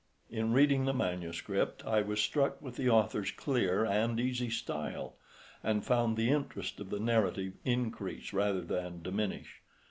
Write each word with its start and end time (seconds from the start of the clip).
In 0.31 0.51
reading 0.51 0.85
the 0.85 0.95
manuscript 0.95 1.85
I 1.85 2.01
was 2.01 2.19
struck 2.19 2.59
with 2.59 2.75
the 2.75 2.89
author's 2.89 3.29
clear 3.29 3.85
and 3.85 4.19
easy 4.19 4.49
style, 4.49 5.13
and 5.63 5.85
found 5.85 6.17
the 6.17 6.31
interest 6.31 6.79
of 6.79 6.89
the 6.89 6.99
narrative 6.99 7.53
increase 7.63 8.33
rather 8.33 8.61
than 8.61 9.03
diminish. 9.03 9.61